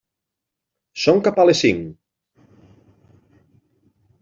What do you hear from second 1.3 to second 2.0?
a les cinc.